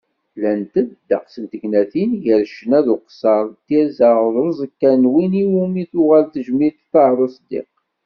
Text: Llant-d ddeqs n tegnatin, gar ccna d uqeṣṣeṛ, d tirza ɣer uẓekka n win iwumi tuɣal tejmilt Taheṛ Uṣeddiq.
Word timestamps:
Llant-d 0.35 0.87
ddeqs 1.01 1.33
n 1.43 1.45
tegnatin, 1.51 2.11
gar 2.23 2.41
ccna 2.49 2.79
d 2.85 2.87
uqeṣṣeṛ, 2.95 3.45
d 3.49 3.55
tirza 3.65 4.09
ɣer 4.19 4.35
uẓekka 4.47 4.91
n 5.01 5.09
win 5.13 5.33
iwumi 5.43 5.83
tuɣal 5.91 6.25
tejmilt 6.33 6.79
Taheṛ 6.91 7.17
Uṣeddiq. 7.25 7.71